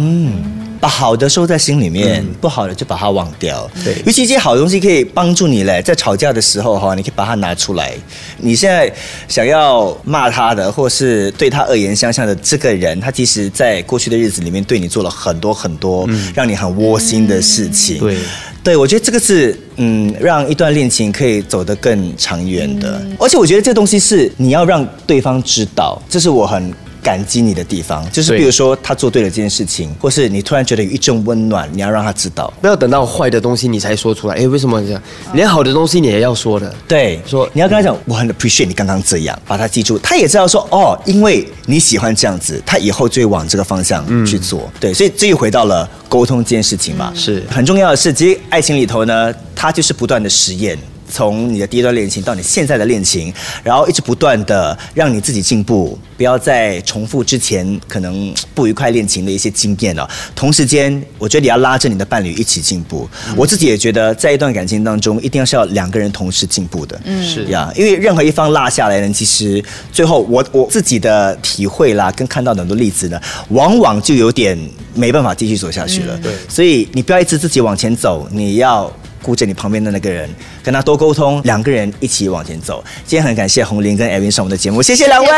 [0.83, 3.71] 把好的收在心里面，不好的就把它忘掉。
[3.85, 7.93] 对尤其这些好东西可以帮助你嘞，在吵架的时候哈，你可以把它拿出来。
[8.39, 8.93] 你现在
[9.29, 16.05] 想要骂他的，或是对他恶言相向的这个人，他其实在过去的日子里面对你做了很多很多
[16.35, 17.99] 让你很窝心的事情。
[17.99, 18.17] 对
[18.61, 23.01] 对，我觉得这个是嗯，让一段恋情可以走得更长远的。
[23.17, 26.73] 而且我觉得这东西是你要让对方知道，这是我很。
[27.03, 32.51] 感激你的地方，就是比如说他做对了这件事情，或是你突然觉得有一阵温暖，你要让他知道。
[32.61, 35.03] 不要等到坏的东西你才说出来，哎，为什么这样？
[35.33, 36.73] 连好的东西你也要说的。
[36.87, 44.71] 对，说你要跟他讲，我很 appreciate 你刚刚这样，把他记住，他也知道说，哦，因为你喜欢这样子，他以后就会往这个方向去做。
[44.79, 50.77] 对，所以这又回到了沟通这件事情嘛，是很重要的是，其实爱情里头呢，它就是不断的实验。
[51.13, 53.31] 从你的第一段恋情到你现在的恋情，
[53.63, 60.09] 然后一直不断的让你自己进步，不要再重复之前可能 不愉快恋情的一些经验了。
[60.33, 63.07] 同时间，我觉得你要拉着你的伴侣一起进步。
[63.35, 66.99] 我自己也觉得，在一段感情当中，一定要是要两个人同时进步的。
[67.03, 74.57] 嗯，是呀，因为任何一方落下来呢，其实最后我我自己的体会啦，跟看到的很多例子呢，往往就有点
[74.95, 76.17] 没办法继续走下去了。
[76.23, 78.91] 对所以你不要一直自己往前走，你要。
[79.23, 80.29] 顾着你旁边的那个人，
[80.61, 82.83] 跟他多沟通，两个人一起往前走。
[83.07, 85.33] 今天很感谢红玲跟 Evan 上我们的节目，谢谢两位，谢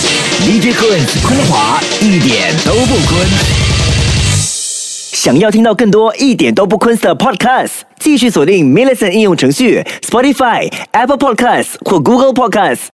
[0.00, 0.10] 谢。
[0.44, 3.24] DJ 坤坤华一点都不坤。
[5.12, 12.88] 想要听到更多一点都不坤的 Podcast，继续锁定 m i l l i c e n t 应用程序、Spotify、Apple Podcasts 或 Google Podcasts。